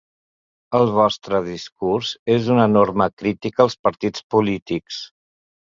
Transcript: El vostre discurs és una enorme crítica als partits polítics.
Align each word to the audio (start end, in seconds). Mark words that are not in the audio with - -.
El 0.79 0.87
vostre 0.95 1.41
discurs 1.49 2.15
és 2.37 2.49
una 2.55 2.65
enorme 2.71 3.09
crítica 3.23 3.65
als 3.69 3.79
partits 3.89 4.27
polítics. 4.37 5.07